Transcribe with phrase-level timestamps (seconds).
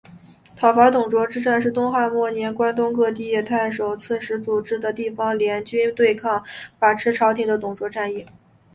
[0.55, 6.43] 讨伐董卓之战是东汉末年关东各地太守刺史组织地方联军对抗
[6.79, 8.25] 把持朝廷的董卓的战役。